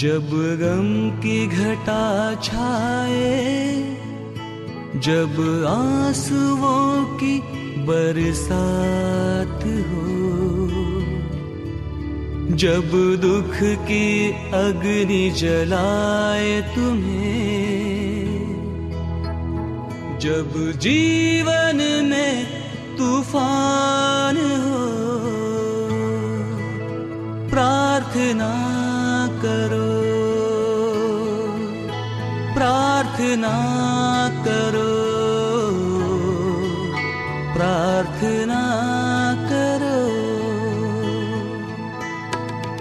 [0.00, 0.30] जब
[0.60, 0.88] गम
[1.20, 3.76] की घटा छाए,
[4.96, 5.38] जब
[5.68, 7.38] आंसुओं की
[7.86, 10.04] बरसात हो,
[12.56, 13.56] जब दुख
[13.88, 18.28] की अग्नि जलाए तुम्हें,
[20.20, 22.46] जब जीवन में
[22.98, 24.84] तूफ़ान हो,
[27.50, 28.52] प्रार्थना
[29.44, 29.85] करो।
[33.16, 34.90] प्रार्थना करो।
[37.54, 38.62] प्रार्थना
[39.50, 40.00] करो।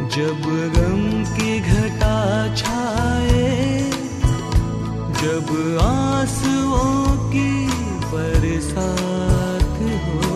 [0.08, 0.42] जब
[0.76, 2.18] गम की घटा
[2.56, 3.80] छाए,
[5.22, 7.68] जब आंसुओं की
[8.06, 10.36] बरसात हो,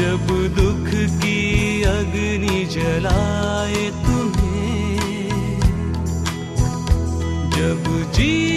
[0.00, 4.03] जब दुख की अग्नि जलाए
[8.14, 8.53] जब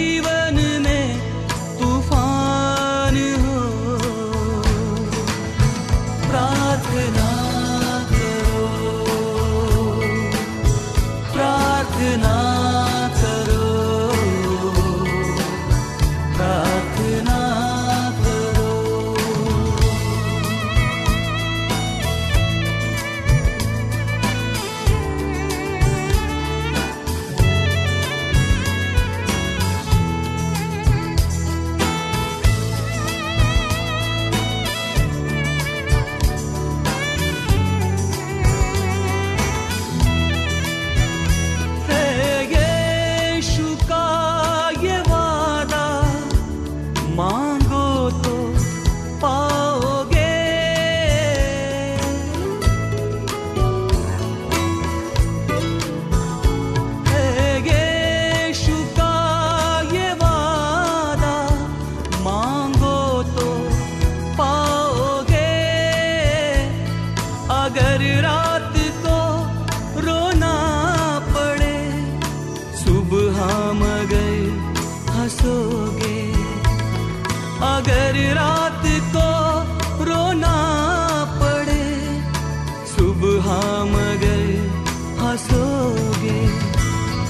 [85.28, 86.36] हंसोगे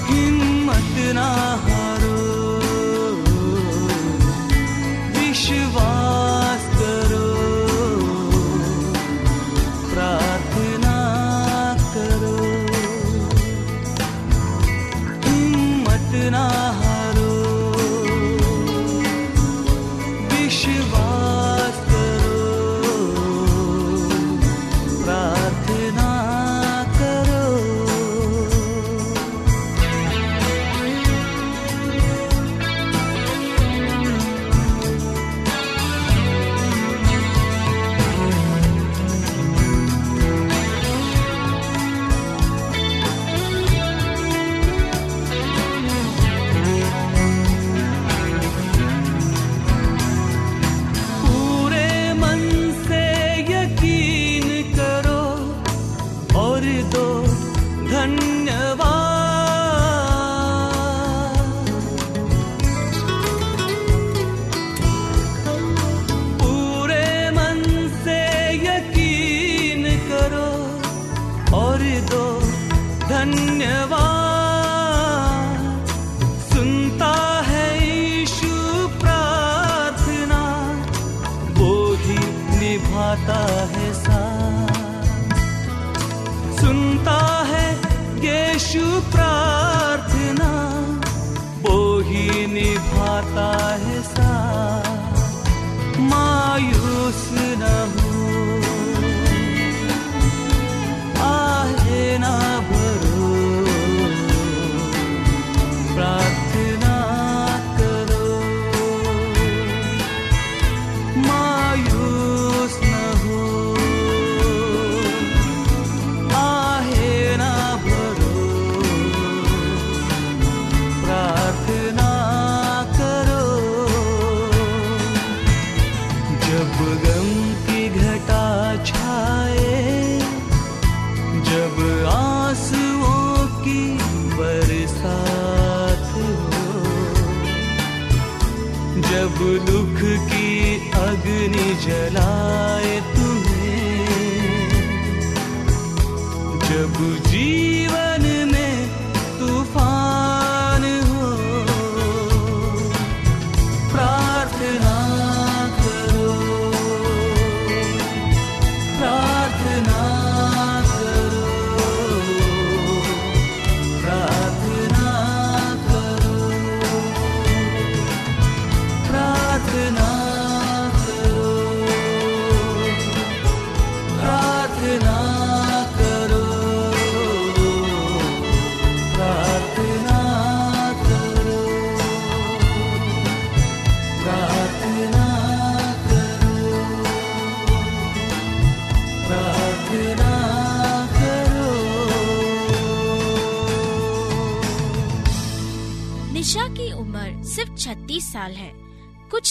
[0.09, 1.27] हिम्मत ना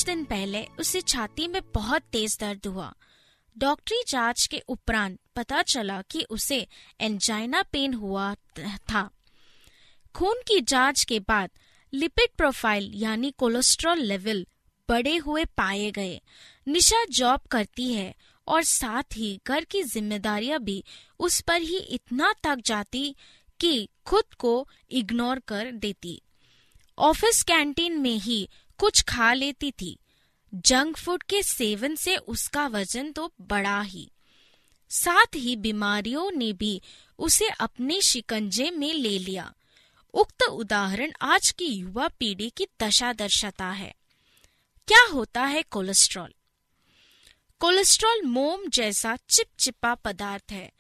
[0.08, 2.93] दिन पहले उसे छाती में बहुत तेज दर्द हुआ।
[3.56, 6.66] डॉक्टरी जाँच के उपरांत पता चला कि उसे
[7.00, 8.34] एंजाइना पेन हुआ
[8.90, 9.02] था
[10.14, 11.50] खून की जाँच के बाद
[11.93, 14.46] लिपिड प्रोफ़ाइल यानी कोलेस्ट्रॉल लेवल
[14.88, 16.20] बढ़े हुए पाए गए।
[16.69, 18.14] निशा जॉब करती है
[18.46, 20.82] और साथ ही घर की जिम्मेदारियाँ भी
[21.20, 23.14] उस पर ही इतना थक जाती
[23.60, 24.55] कि खुद को
[24.90, 26.20] इग्नोर कर देती।
[26.99, 28.49] ऑफ़िस कैंटीन में ही
[28.79, 29.99] कुछ खा लेती थी।
[30.55, 34.13] जंक फ़ूड के सेवन से उसका वज़न तो बढ़ा ही।
[34.89, 36.83] साथ ही बीमारियों ने भी
[37.19, 39.55] उसे अपने शिकंजे में ले लिया।
[40.15, 43.95] उक्त उदाहरण आज की युवा पीढ़ी की दशा दर्शाता है।
[44.89, 46.35] क्या होता है कोलेस्ट्रॉल?
[47.59, 50.73] कोलेस्ट्रॉल मोम जैसा चिपचिपा पदार्थ है।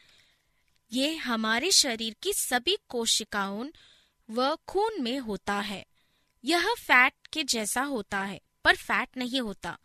[0.92, 3.68] ये हमारे शरीर की सभी कोशिकाओं
[4.30, 5.86] व खून में होता है।
[6.44, 9.76] यह फैट के जैसा होता है, पर फैट नहीं होता।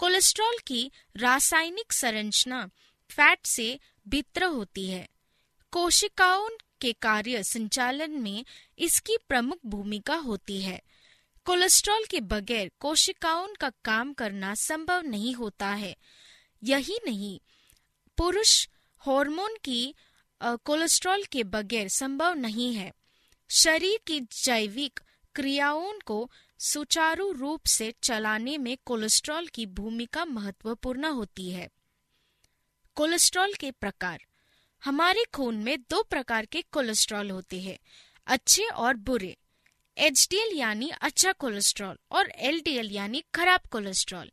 [0.00, 2.68] कोलेस्ट्रॉल की रासायनिक संरचना
[3.10, 3.78] फैट से
[4.08, 5.08] भिन्न होती है।
[5.72, 6.48] कोशिकाओं
[6.80, 8.44] के कार्य संचालन में
[8.78, 10.80] इसकी प्रमुख भूमिका होती है।
[11.46, 15.96] कोलेस्ट्रॉल के बगैर कोशिकाओं का काम करना संभव नहीं होता है।
[16.62, 17.38] यही नहीं,
[18.18, 18.66] पुरुष
[19.02, 19.94] हार्मोन की
[20.40, 22.92] कोलेस्ट्रॉल के बगैर संभव नहीं है।
[23.50, 25.00] शरीर की जैविक
[25.38, 31.68] क्रियाओं को सुचारू रूप से चलाने में कोलेस्ट्रॉल की भूमिका महत्वपूर्ण होती है।
[32.94, 34.24] कोलेस्ट्रॉल के प्रकार।
[34.84, 37.78] हमारे खून में दो प्रकार के कोलेस्ट्रॉल होते हैं,
[38.26, 39.36] अच्छे और बुरे।
[39.98, 44.30] एचडीएल यानी अच्छा कोलेस्ट्रॉल और एलडीएल यानी खराब कोलेस्ट्रॉल।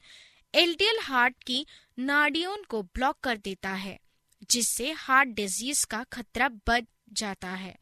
[0.55, 1.65] एलडीएल हार्ट की
[1.99, 3.99] नाड़ियों को ब्लॉक कर देता है,
[4.49, 7.77] जिससे हार्ट डिज़ीज़ का खतरा बढ़ जाता है।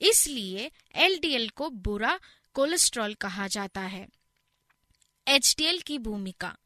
[0.00, 2.20] इसलिए एलडीएल को बुरा
[2.58, 4.08] कोलेस्ट्रॉल कहा जाता है।
[5.28, 6.56] एचडीएल की भूमिका।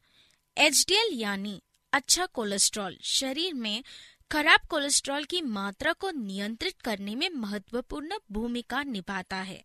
[0.58, 3.84] एचडीएल यानी अच्छा कोलेस्ट्रॉल, शरीर में
[4.32, 9.64] खराब कोलेस्ट्रॉल की मात्रा को नियंत्रित करने में महत्वपूर्ण भूमिका निभाता है।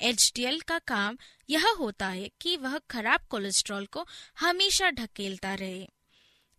[0.00, 1.18] एचडीएल का काम
[1.50, 4.06] यह होता है कि वह खराब कोलेस्ट्रॉल को
[4.38, 5.88] हमेशा ढकेलता रहे,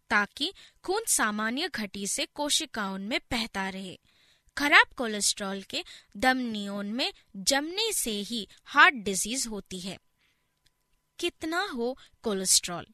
[0.10, 0.54] ताकि
[0.84, 4.00] खून सामान्य घटी से कोशिकाओं में बहता रहे।
[4.60, 5.84] खराब कोलेस्ट्रॉल के
[6.18, 10.00] धमनियों में जमने से ही हार्ट डिज़ीज़ होती है।
[11.20, 12.86] कितना हो कोलेस्ट्रॉल?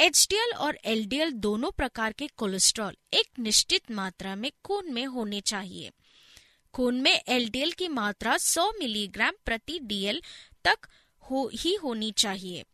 [0.00, 5.90] एचडीएल और एलडीएल दोनों प्रकार के कोलेस्ट्रॉल एक निश्चित मात्रा में खून में होने चाहिए।
[6.74, 10.22] खून में एलडीएल की मात्रा 100 मिलीग्राम प्रति डीएल
[10.64, 10.78] तक
[11.30, 12.64] हो ही होनी चाहिए।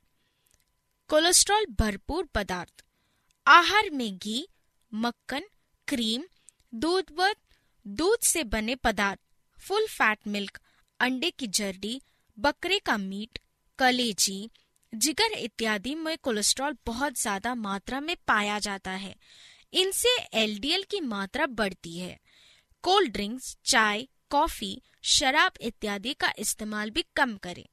[1.09, 2.85] कोलेस्ट्रॉल भरपूर पदार्थ,
[3.47, 4.49] आहार में घी,
[4.95, 5.43] मक्खन,
[5.89, 6.23] क्रीम,
[6.75, 7.35] दूध व
[7.89, 9.21] दूध से बने पदार्थ,
[9.59, 10.59] फुल फैट मिल्क,
[11.01, 12.03] अंडे की जर्डी
[12.39, 13.39] बकरे का मीट,
[13.79, 14.51] कलेजी,
[14.95, 19.15] जिगर इत्यादि में कोलेस्ट्रॉल बहुत ज़्यादा मात्रा में पाया जाता है।
[19.73, 22.19] इनसे एलडीएल की मात्रा बढ़ती है।
[22.83, 27.67] कोल्ड ड्रिंक्स, चाय, कॉफ़ी, शराब इत्यादि का इस्तेमाल भी कम करें।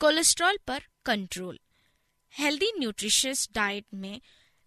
[0.00, 1.58] कोलेस्ट्रॉल पर कंट्रोल।
[2.32, 4.20] हेल्दी न्यूट्रिशियस डाइट में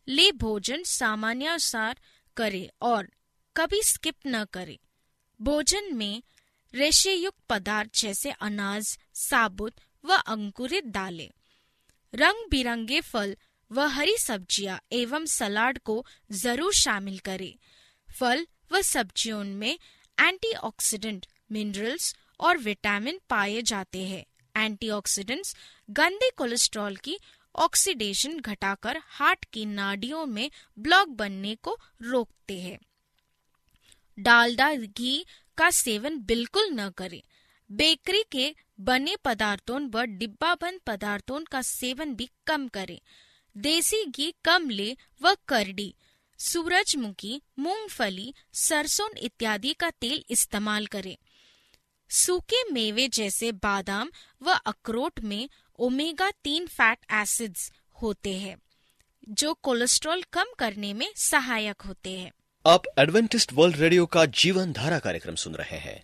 [0.08, 2.00] ले भोजन सामान्यानुसार
[2.38, 3.10] करें और
[3.56, 4.78] कभी स्किप न करें।
[5.40, 6.22] भोजन में
[6.74, 11.30] रेशेयुक्त पदार्थ जैसे अनाज, साबुत व अंकुरित दालें।
[12.14, 13.36] रंग बिरंगे फल
[13.72, 17.54] व हरी सब्ज़ियाँ एवं सलाद को ज़रूर शामिल करें।
[18.10, 19.78] फल व सब्जियों में
[20.18, 25.56] एंटीऑक्सीडेंट मिनरल्स और विटामिन पाए जाते हैं। एंटीऑक्सीडेंट्स
[25.90, 27.18] गंदे कोलेस्ट्रॉल की
[27.56, 32.78] ऑक्सीडेशन घटाकर हार्ट की नाड़ियों में ब्लॉक बनने को रोकते हैं।
[34.20, 35.26] डालडा घी
[35.58, 37.22] का सेवन बिल्कुल न करें।
[37.72, 43.02] बेकरी के बने पदार्थों व डिब्बाबंद पदार्थों का सेवन भी कम करें।
[43.58, 45.96] देसी घी कम ले व करडी,
[46.40, 51.18] सूरजमुखी, मूंगफली, सरसों इत्यादि का तेल इस्तेमाल करें।
[52.10, 58.58] सूखे मेवे जैसे बादाम व अखरोट में ओमेगा तीन फैट एसिड्स होते हैं,
[59.30, 62.32] जो कोलेस्ट्रॉल कम करने में सहायक होते हैं।
[62.68, 66.04] आप एडवेंटिस्ट वर्ल्ड रेडियो का जीवन धारा कार्यक्रम सुन रहे हैं।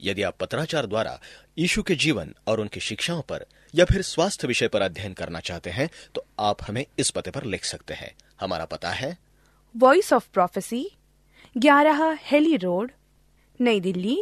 [0.00, 1.18] यदि आप पत्राचार द्वारा
[1.58, 5.70] यीशु के जीवन और उनकी शिक्षाओं पर या फिर स्वास्थ्य विषय पर अध्ययन करना चाहते
[5.70, 9.16] हैं तो आप हमें इस पते पर लिख सकते हैं। हमारा पता है
[9.74, 10.90] वॉइस ऑफ़ प्रोफेसी
[11.56, 12.92] ग्यारह हेली रोड
[13.60, 14.18] नई दिल्ली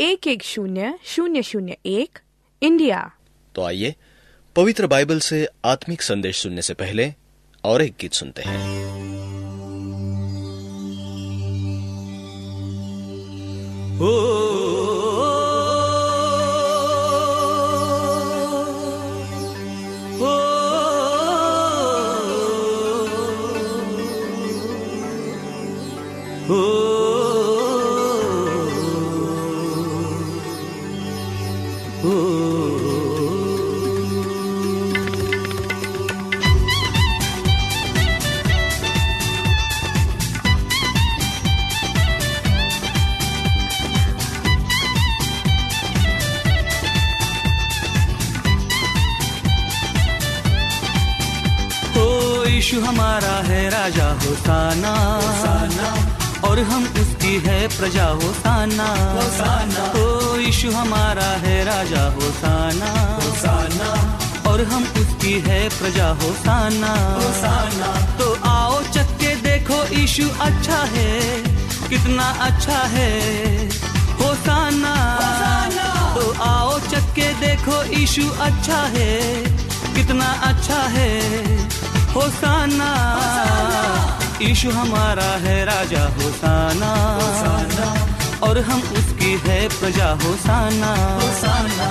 [0.00, 2.18] एक एक शून्य शून्य शून्य एक
[2.62, 3.10] इंडिया।
[3.54, 3.94] तो आइए
[4.56, 7.12] पवित्र बाइबल से आत्मिक संदेश सुनने से पहले
[7.64, 8.85] और एक गीत सुनते हैं।
[13.98, 14.35] ओ
[58.84, 62.92] होसाना ओ यीशु हमारा है राजा होसाना।
[64.50, 66.94] और हम उसकी है प्रजा होसाना।
[68.18, 71.42] तो आओ चक्के देखो यीशु अच्छा है।
[71.88, 73.10] कितना अच्छा है।
[74.20, 74.94] होसाना।
[76.14, 79.42] तो आओ चक्के देखो यीशु अच्छा है।
[79.94, 81.20] कितना अच्छा है।
[82.14, 82.90] होसाना।
[84.42, 86.92] यीशु हमारा है राजा होसाना।
[88.46, 90.92] और हम उसकी है प्रजा होसाना।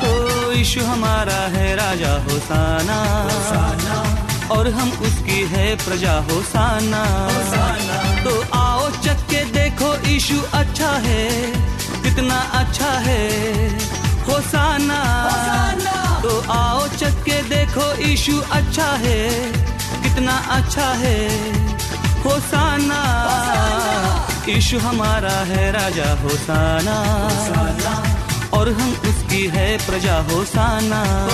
[0.01, 3.00] तो यीशु हमारा है राजा होसाना।
[4.51, 7.03] और हम उसकी है प्रजा होसाना।
[8.24, 11.25] तो आओ चक्के देखो ईशु अच्छा है
[12.03, 13.24] कितना अच्छा है।
[14.27, 15.01] होसाना।
[16.24, 19.51] तो आओ चक्के देखो ईशु अच्छा है
[20.03, 21.19] कितना अच्छा है।
[22.24, 23.01] होसाना।
[24.49, 26.97] यीशु हमारा है राजा होसाना।
[28.57, 31.27] और हम उसकी है प्रजा होसाना।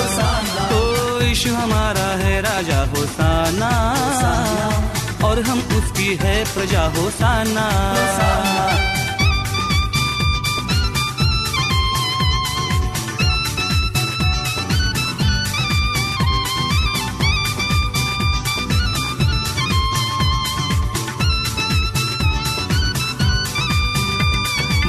[0.69, 0.79] तो
[1.23, 3.71] ईशु हमारा है राजा होसाना।
[5.27, 7.67] और हम उसकी है प्रजा होसाना।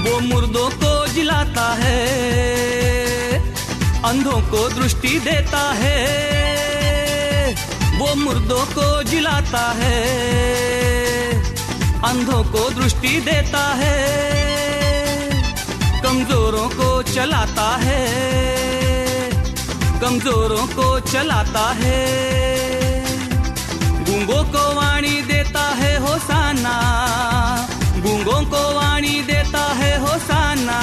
[0.04, 1.98] वो मुर्दों को जिलाता है,
[4.04, 5.98] अंधों को दृष्टि देता है।
[7.98, 10.00] वो मुर्दों को जिलाता है,
[12.04, 13.98] अंधों को दृष्टि देता है,
[16.02, 18.02] कमजोरों को चलाता है,
[20.00, 22.00] कमजोरों को चलाता है।
[24.04, 26.76] गूंगों को वाणी देता है होसाना,
[27.98, 29.41] गूंगों को वाणी देता
[29.72, 30.78] है होसाना।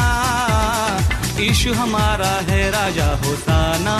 [1.39, 3.95] ईशु हमारा है राजा होसाना।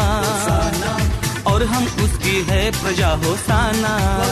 [1.51, 4.24] और हम उसकी है प्रजा होसाना।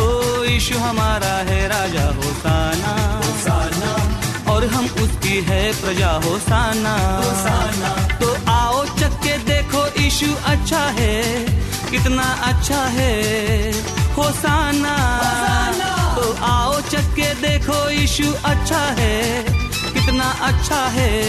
[0.00, 2.94] हो ईशु हमारा है राजा होसाना।
[4.52, 6.96] और हम उसकी है प्रजा होसाना।
[8.20, 11.44] तो आओ चक्के देखो ईशु अच्छा है।
[11.90, 13.72] कितना अच्छा है।
[14.16, 14.96] होसाना।
[16.16, 19.44] तो आओ चक्के देखो ईशु अच्छा है।
[20.08, 21.22] कितना अच्छा है।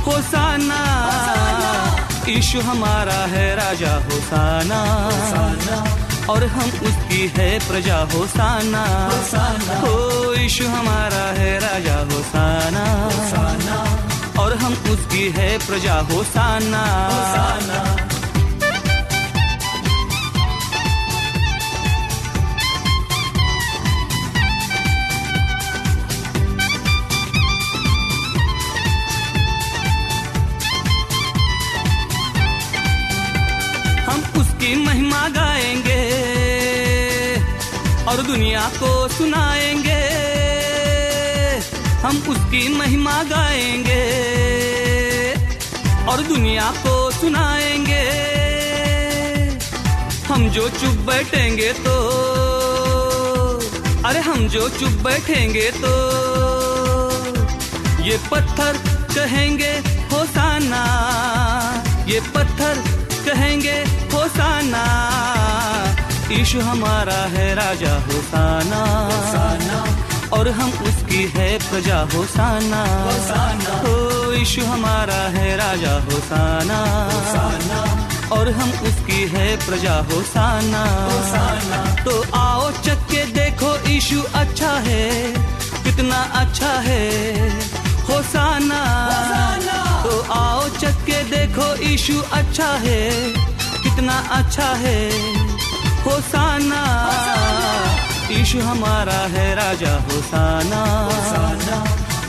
[0.00, 0.80] होसाना।
[2.28, 4.80] ईशु हमारा है राजा होसाना।
[6.32, 9.10] और हम उसकी है प्रजा होसाना।
[9.80, 12.84] हो, ईशु हमारा है राजा होसाना।
[14.42, 17.06] और हम उसकी है प्रजा होसाना।
[38.16, 40.02] और दुनिया को सुनाएँगे।
[42.00, 44.04] हम उसकी महिमा गाएँगे
[46.10, 48.04] और दुनिया को सुनाएँगे।
[50.28, 51.96] हम जो चुप बैठेंगे तो
[54.08, 55.92] अरे हम जो चुप बैठेंगे तो
[58.02, 58.78] ये पत्थर
[59.12, 59.72] कहेंगे
[60.12, 60.84] होसाना,
[62.08, 62.82] ये पत्थर
[63.26, 63.78] कहेंगे
[66.46, 68.80] ईशु हमारा है राजा होसाना।
[70.32, 72.82] और हम उसकी है प्रजा होसाना।
[73.80, 76.78] हो ईशु हमारा है राजा होसाना।
[78.32, 80.84] और हम उसकी है प्रजा होसाना।
[82.04, 85.32] तो आओ चक्के देखो ईशु अच्छा है
[85.84, 87.50] कितना अच्छा है।
[88.08, 88.80] होसाना।
[90.04, 93.10] तो आओ चक्के देखो ईशु अच्छा है
[93.82, 95.45] कितना अच्छा है।
[96.06, 96.82] होसाना।
[98.30, 100.82] ईशु हमारा है राजा होसाना।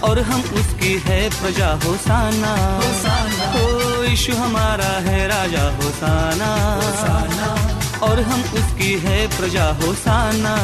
[0.04, 2.82] और हम उसकी है प्रजा होसाना।
[3.54, 6.52] हो ईशु हमारा है राजा होसाना।
[8.02, 10.56] और हम उसकी है प्रजा होसाना।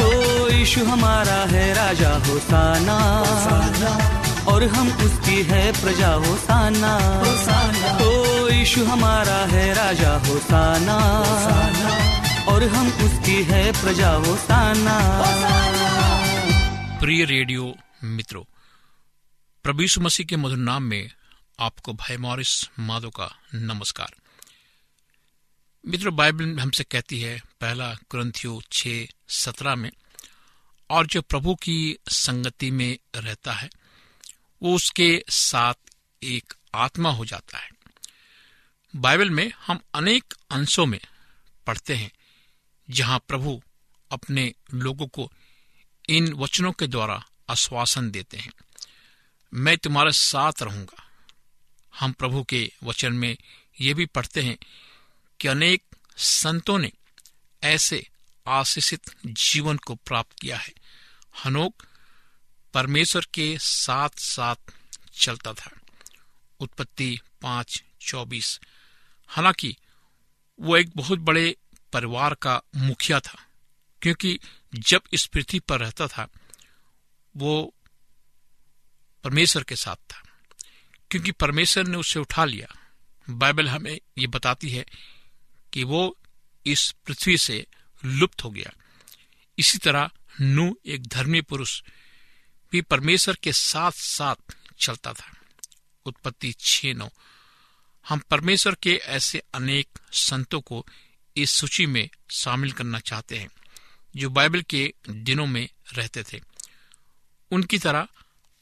[0.00, 0.10] हो
[0.52, 2.98] ईशु हमारा है राजा होसाना।
[4.52, 7.22] और हम उसकी है प्रजा होसाना।
[8.00, 10.96] हो ईशु हमारा है राजा होसाना।
[12.52, 14.98] और हम उसकी है प्रजा होसाना।
[17.00, 18.44] प्रिय रेडियो मित्रों,
[19.62, 21.10] प्रभु यीशु मसीह के मधुर नाम में
[21.60, 24.14] आपको भाई मॉरिस माधो का नमस्कार।
[25.86, 28.88] मित्रों, बाइबल हमसे कहती है पहला ग्रंथियो छ
[29.28, 29.90] सत्रह में,
[30.90, 33.70] और जो प्रभु की संगति में रहता है,
[34.62, 35.74] वो उसके साथ
[36.22, 37.79] एक आत्मा हो जाता है।
[38.96, 41.00] बाइबल में हम अनेक अंशों में
[41.66, 42.12] पढ़ते हैं,
[42.90, 43.62] जहाँ प्रभु
[44.10, 45.32] अपने लोगों को
[46.08, 48.52] इन वचनों के द्वारा आश्वासन देते हैं।
[49.54, 51.10] मैं तुम्हारे साथ रहूँगा।
[51.98, 53.36] हम प्रभु के वचन में
[53.80, 54.58] ये भी पढ़ते हैं
[55.40, 55.82] कि अनेक
[56.16, 56.92] संतों ने
[57.62, 58.08] ऐसे
[58.46, 60.72] आशीषित जीवन को प्राप्त किया है।
[61.44, 61.86] हनोक
[62.74, 64.56] परमेश्वर के साथ साथ
[65.12, 65.70] चलता था।
[66.60, 68.60] उत्पत्ति पाँच, चौबीस
[69.30, 69.76] हालाँकि,
[70.60, 71.56] वो एक बहुत बड़े
[71.92, 73.46] परिवार का मुखिया था,
[74.02, 74.40] क्योंकि
[74.74, 76.28] जब इस पृथ्वी पर रहता था,
[77.36, 77.74] वो
[79.24, 80.22] परमेश्वर के साथ था,
[81.10, 82.78] क्योंकि परमेश्वर ने उसे उठा लिया।
[83.30, 84.86] बाइबल हमें ये बताती है
[85.72, 86.18] कि वो
[86.66, 87.66] इस पृथ्वी से
[88.04, 88.72] लुप्त हो गया।
[89.58, 91.82] इसी तरह नू, एक धर्मी पुरुष,
[92.72, 95.36] भी परमेश्वर के साथ साथ चलता था।
[96.06, 97.08] उत्पत्ति छे नौ
[98.04, 100.84] हम परमेश्वर के ऐसे अनेक संतों को
[101.36, 103.48] इस सूची में शामिल करना चाहते हैं,
[104.16, 106.40] जो बाइबल के दिनों में रहते थे।
[107.50, 108.08] उनकी तरह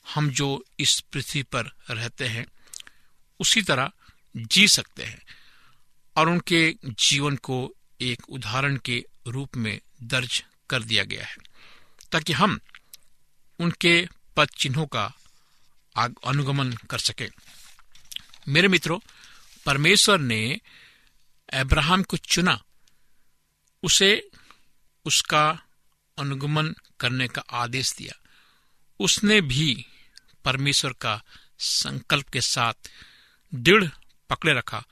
[0.06, 2.46] हम जो इस पृथ्वी पर रहते हैं,
[3.40, 3.90] उसी तरह
[4.36, 5.22] जी सकते हैं
[6.16, 11.36] और उनके जीवन को एक उदाहरण के रूप में दर्ज कर दिया गया है,
[12.12, 12.58] ताकि हम
[13.60, 15.12] उनके पद चिन्हों का
[15.96, 17.28] अनुगमन कर सके।
[18.48, 18.98] मेरे मित्रों
[19.68, 20.60] परमेश्वर ने
[21.52, 22.64] अब्राहम को चुना।
[23.82, 24.30] उसे
[25.04, 25.62] उसका
[26.18, 28.14] अनुगमन करने का आदेश दिया।
[29.00, 29.86] उसने भी
[30.44, 31.22] परमेश्वर का
[31.58, 32.74] संकल्प के साथ
[33.54, 33.84] दृढ़
[34.30, 34.84] पकड़े रखा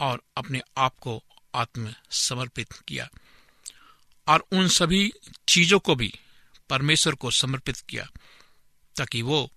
[0.00, 1.22] और अपने आप को
[1.54, 3.08] आत्म समर्पित किया
[4.28, 5.12] और उन सभी
[5.48, 6.14] चीज़ों को भी
[6.70, 8.10] परमेश्वर को समर्पित किया
[8.96, 9.52] ताकि वो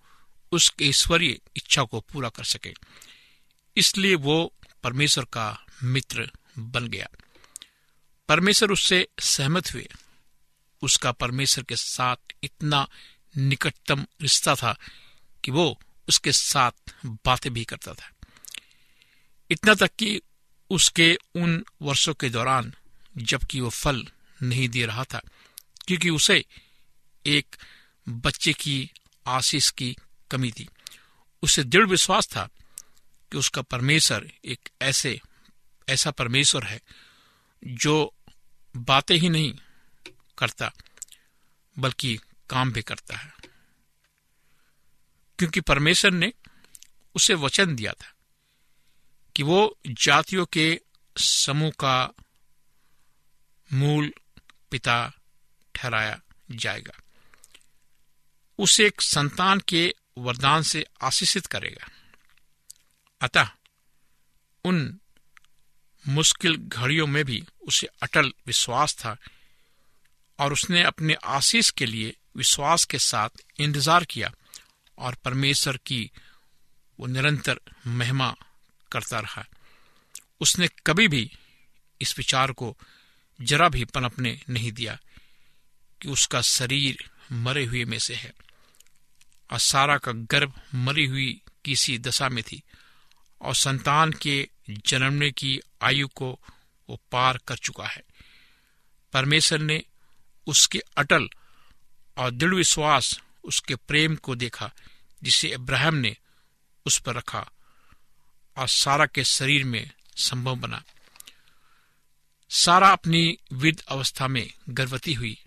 [0.52, 2.74] उस ईश्वरीय इच्छा को पूरा कर सके।
[3.76, 4.52] इसलिए वो
[4.82, 7.08] परमेश्वर का मित्र बन गया।
[8.28, 9.88] परमेश्वर उससे सहमत हुए।
[10.82, 12.88] उसका परमेश्वर के साथ इतना
[13.36, 14.76] निकटतम रिश्ता था
[15.44, 16.72] कि वो उसके साथ
[17.06, 18.10] बातें भी करता था।
[19.50, 20.20] इतना तक कि
[20.70, 22.74] उसके उन वर्षों के दौरान
[23.18, 24.06] जबकि वो फल
[24.42, 25.20] नहीं दे रहा था,
[25.86, 26.44] क्योंकि उसे
[27.26, 27.56] एक
[28.08, 28.90] बच्चे की
[29.26, 29.96] आशीष की
[30.30, 30.68] कमी थी।
[31.42, 32.48] उसे दृढ़ विश्वास था
[33.32, 35.20] कि उसका परमेश्वर एक ऐसे,
[35.88, 36.80] ऐसा परमेश्वर है
[37.64, 38.14] जो
[38.76, 39.58] बातें ही नहीं
[40.38, 40.72] करता,
[41.78, 43.32] बल्कि काम भी करता है।
[45.38, 46.32] क्योंकि परमेश्वर ने
[47.14, 48.14] उसे वचन दिया था
[49.36, 50.80] कि वो जातियों के
[51.16, 52.14] समूह का
[53.72, 54.12] मूल
[54.70, 55.12] पिता
[55.74, 57.00] ठहराया जाएगा।
[58.58, 61.99] उसे एक संतान के वरदान से आशीषित करेगा।
[63.20, 63.48] अतः
[64.64, 64.98] उन
[66.04, 69.16] मुश्किल घड़ियों में भी उसे अटल विश्वास था
[70.38, 74.32] और उसने अपने आशीष के लिए विश्वास के साथ इंतज़ार किया
[74.98, 76.10] और परमेश्वर की
[76.98, 78.34] वो निरंतर महिमा
[78.92, 79.44] करता रहा।
[80.40, 81.30] उसने कभी भी
[82.00, 82.76] इस विचार को
[83.40, 84.98] जरा भी पनपने नहीं दिया
[86.00, 88.32] कि उसका शरीर मरे हुए में से है
[89.50, 92.62] और सारा का गर्भ मरी हुई किसी दशा में थी।
[93.40, 96.40] और संतान के जन्मने की आयु को
[96.90, 98.02] वो पार कर चुका है।
[99.12, 99.82] परमेश्वर ने
[100.46, 101.28] उसके अटल
[102.18, 104.72] और दृढ़ विश्वास, उसके प्रेम को देखा,
[105.22, 106.16] जिसे इब्राहिम ने
[106.86, 107.50] उस पर रखा
[108.56, 110.82] और सारा के शरीर में संभव बना।
[112.50, 115.42] सारा अपनी विद अवस्था में गर्भवती हुई।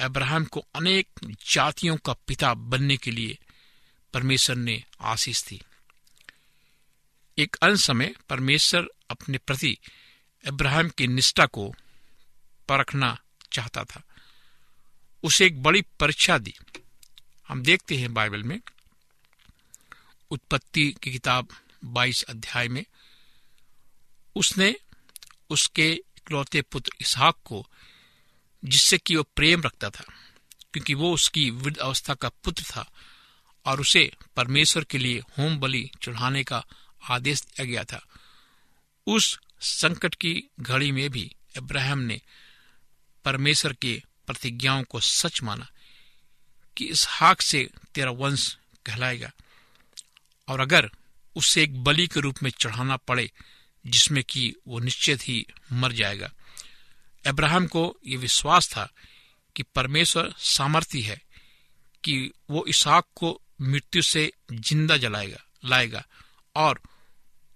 [0.00, 1.08] अब्राहम को अनेक
[1.50, 3.38] जातियों का पिता बनने के लिए
[4.14, 5.62] परमेश्वर ने आशीष थी
[7.38, 9.78] एक अंत समय परमेश्वर अपने प्रति
[10.46, 11.74] अब्राहम की निष्ठा को
[12.68, 13.18] परखना
[13.52, 14.02] चाहता था।
[15.22, 16.54] उसे एक बड़ी परीक्षा दी।
[17.48, 18.60] हम देखते हैं बाइबल में
[20.30, 21.48] उत्पत्ति की किताब
[21.84, 22.84] 22 अध्याय में,
[24.36, 24.76] उसने
[25.50, 27.66] उसके इकलौते पुत्र इसहाक को,
[28.64, 30.04] जिससे कि वो प्रेम रखता था,
[30.72, 32.90] क्योंकि वो उसकी वृद्ध अवस्था का पुत्र था,
[33.64, 36.66] और उसे परमेश्वर के लिए होम बलि चढ़ाने का
[37.10, 38.04] आदेश दिया गया था।
[39.06, 42.20] उस संकट की घड़ी में भी इब्राहिम ने
[43.24, 45.66] परमेश्वर के प्रतिज्ञाओं को सच माना
[46.76, 49.30] कि इस हाक से तेरा वंश कहलाएगा
[50.48, 50.90] और अगर
[51.36, 53.30] उसे एक बलि के रूप में चढ़ाना पड़े,
[53.86, 56.30] जिसमें कि वो निश्चित ही मर जाएगा।
[57.26, 58.88] अब्राहम को यह विश्वास था
[59.56, 61.20] कि परमेश्वर सामर्थ्य है
[62.04, 66.04] कि वो इसाक को मृत्यु से ज़िंदा जलाएगा, लाएगा
[66.56, 66.80] और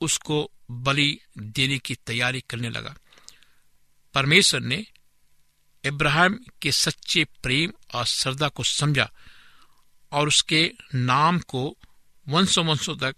[0.01, 2.97] उसको बलि देने की तैयारी करने लगा।
[4.15, 4.87] परमेश्वर ने
[5.85, 9.13] इब्राहिम के सच्चे प्रेम और श्रद्धा को समझा
[10.13, 11.77] और उसके नाम को
[12.29, 13.17] वंशों वंशों तक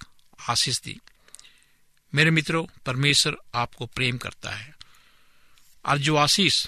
[0.48, 1.00] आशीष दी।
[2.14, 4.74] मेरे मित्रों, परमेश्वर आपको प्रेम करता है।
[5.86, 6.66] और जो आशीष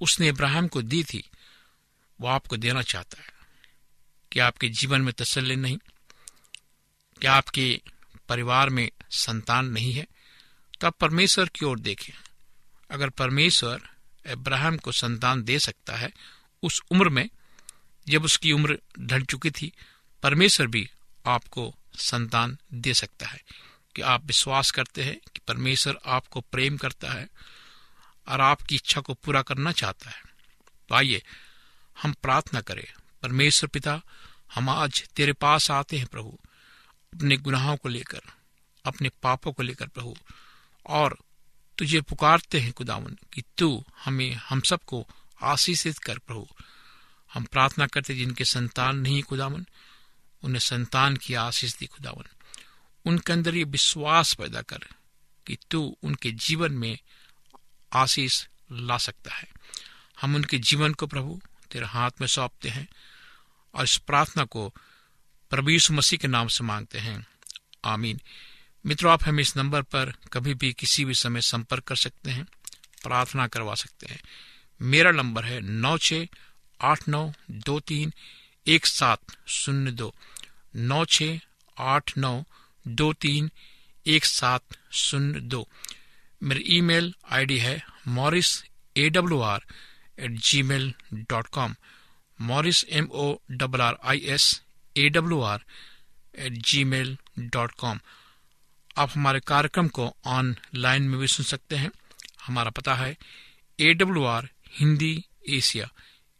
[0.00, 1.30] उसने इब्राहिम को दी थी,
[2.20, 3.36] वो आपको देना चाहता है।
[4.32, 5.76] कि आपके जीवन में तसल्ली नहीं?
[7.20, 7.80] क्या आपके
[8.28, 10.06] परिवार में संतान नहीं है
[10.80, 12.14] तो आप परमेश्वर की ओर देखें।
[12.90, 13.88] अगर परमेश्वर
[14.26, 16.12] इब्राहिम को संतान दे सकता है,
[16.62, 17.28] उस उम्र में,
[18.08, 19.72] जब उसकी उम्र ढल चुकी थी,
[20.22, 20.90] परमेश्वर भी
[21.26, 23.40] आपको संतान दे सकता है
[23.94, 27.28] कि आप विश्वास करते हैं कि परमेश्वर आपको प्रेम करता है
[28.28, 30.22] और आपकी इच्छा को पूरा करना चाहता है।
[30.88, 31.22] तो आइए,
[32.02, 32.86] हम प्रार्थना करें,
[33.22, 34.00] परमेश्वर पिता,
[34.54, 36.38] हम आज तेरे पास आते हैं प्रभु,
[37.14, 38.20] अपने गुनाहों को लेकर।
[38.86, 40.16] अपने पापों को लेकर प्रभु।
[40.86, 41.18] और
[41.78, 45.08] तुझे पुकारते हैं खुदावन कि तू हमें, हम सबको
[45.42, 46.48] आशीषित कर प्रभु।
[47.34, 49.66] हम प्रार्थना करते जिनके संतान नहीं खुदावन,
[50.42, 52.24] उन्हें संतान की आशीष दी खुदावन।
[53.04, 54.78] उनके अंदर ये विश्वास पैदा कर
[55.46, 56.98] कि तू उनके जीवन में
[57.92, 59.48] आशीष ला सकता है।
[60.20, 62.88] हम उनके जीवन को प्रभु, तेरे हाथ में सौंपते हैं
[63.74, 64.74] और इस प्रार्थना को
[65.50, 67.26] प्रभु यीशु मसीह के नाम से मांगते हैं।
[67.84, 68.20] आमीन।
[68.86, 72.44] मित्रों, आप हमें इस नंबर पर कभी भी किसी भी समय संपर्क कर सकते हैं,
[73.02, 74.20] प्रार्थना करवा सकते हैं।
[74.80, 76.26] मेरा नंबर है नौ छ
[76.80, 77.30] आठ नौ
[77.66, 78.12] दो तीन
[78.66, 80.12] एक सात शून्य दो।
[80.76, 81.22] नौ छ
[81.76, 82.42] आठ नौ
[82.84, 83.50] दो तीन
[84.06, 85.66] एक सात शून्य दो।
[86.42, 88.52] मेरी ईमेल आईडी है Morris
[88.96, 89.64] A W R
[90.18, 90.92] at Gmail
[91.30, 91.74] dot com
[92.38, 94.50] Morris M O double R I S
[94.96, 95.64] A W R
[96.34, 96.52] at
[96.84, 98.00] Gmail dot com
[98.98, 101.90] आप हमारे कार्यक्रम को ऑनलाइन में भी सुन सकते हैं।
[102.46, 103.16] हमारा पता है
[103.80, 104.48] A W R
[104.80, 105.88] Hindi Asia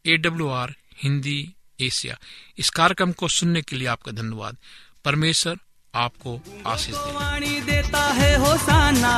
[0.07, 2.19] A W R Hindi Asia
[2.59, 4.57] इस कार्यक्रम को सुनने के लिए आपका धन्यवाद।
[5.05, 5.59] परमेश्वर
[5.95, 9.15] आपको आशीष दे। वाणी देता है होसाना।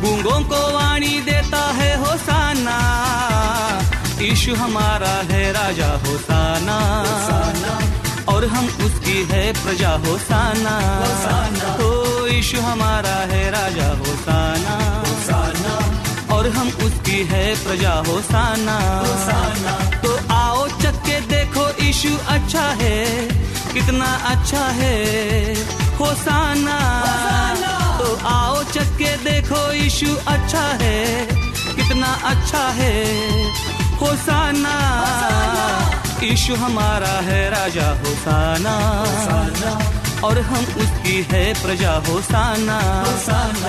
[0.00, 2.78] गूंगों को वाणी देता है होसाना।
[4.22, 6.76] ईशु हमारा है राजा होसाना।
[8.28, 10.76] और हम उसकी है प्रजा होसाना।
[11.80, 14.76] हो ईशु हमारा है राजा होसाना।
[16.34, 18.78] और हम उसकी है प्रजा होसाना।
[20.00, 23.28] तो आओ चक्के देखो ईशु अच्छा है
[23.74, 24.96] कितना अच्छा है।
[25.98, 26.78] होसाना।
[27.98, 31.26] तो आओ चक्के देखो ईशु अच्छा है
[31.76, 32.96] कितना अच्छा है।
[34.00, 34.76] होसाना।
[36.22, 38.74] ईशु हमारा है राजा होसाना।
[40.24, 43.04] और हम उसकी है प्रजा होसाना।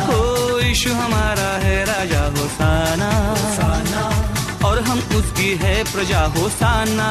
[0.05, 3.09] हो ईशु हमारा है राजा होसाना।
[4.67, 7.09] और हम उसकी है प्रजा होसाना।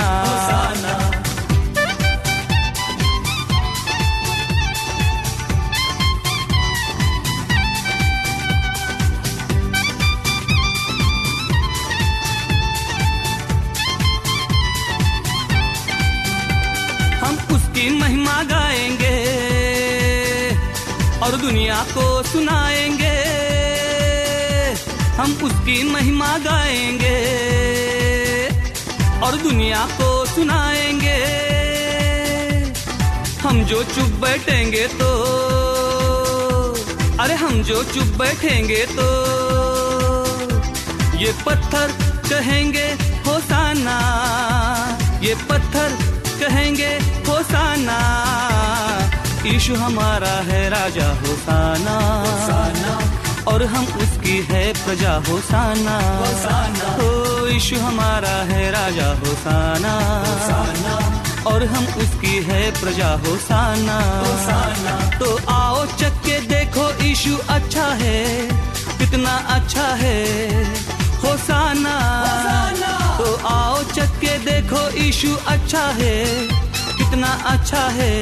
[18.26, 19.18] उसकी गाएँगे
[21.22, 23.14] और दुनिया को सुनाएँगे।
[25.16, 27.18] हम उसकी महिमा गाएँगे
[29.20, 31.20] और दुनिया को सुनाएँगे।
[33.42, 35.10] हम जो चुप बैठेंगे तो
[37.20, 39.08] अरे हम जो चुप बैठेंगे तो
[41.18, 41.92] ये पत्थर
[42.28, 42.86] कहेंगे
[43.26, 43.98] होसाना
[45.22, 45.94] ये पत्थर
[46.46, 46.90] कहेंगे
[47.28, 47.98] होसाना
[49.46, 51.96] ईशु हमारा है राजा होसाना।
[53.48, 55.96] और हम उसकी है प्रजा होसाना।
[56.96, 59.94] हो ईशु हमारा है राजा होसाना।
[61.46, 63.98] और हम उसकी है प्रजा होसाना।
[65.18, 68.24] तो आओ चक्के देखो ईशु अच्छा है
[68.98, 70.16] कितना अच्छा है।
[71.24, 72.15] होसाना।
[75.06, 76.24] ईशु अच्छा है
[76.98, 78.14] कितना अच्छा है।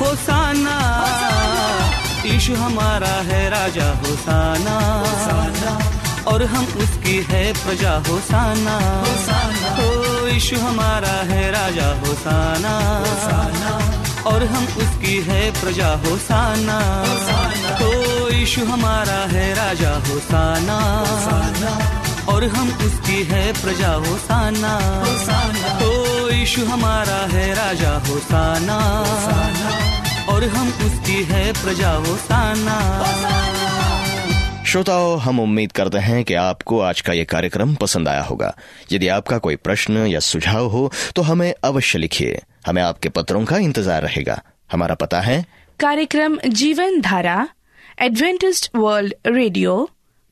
[0.00, 0.76] होसाना
[2.26, 4.76] ईशु हमारा है राजा होसाना।
[6.26, 8.76] और हम उसकी है प्रजा होसाना।
[9.76, 12.74] हो ईशु हमारा है राजा होसाना।
[14.26, 16.78] और हम उसकी है प्रजा होसाना।
[17.80, 17.92] हो
[18.28, 20.78] ईशु हमारा है राजा होसाना।
[22.28, 24.72] और हम उसकी है प्रजा होसाना।
[25.80, 28.78] हो ईशु हमारा है राजा होसाना।
[30.28, 32.76] और हम उसकी है प्रजा होसाना।
[34.66, 38.52] श्रोताओ हम उम्मीद करते हैं कि आपको आज का ये कार्यक्रम पसंद आया होगा।
[38.92, 43.58] यदि आपका कोई प्रश्न या सुझाव हो तो हमें अवश्य लिखिए। हमें आपके पत्रों का
[43.58, 44.40] इंतज़ार रहेगा।
[44.72, 45.44] हमारा पता है
[45.80, 47.48] कार्यक्रम Jeevan Dhara
[48.00, 49.88] Adventist World Radio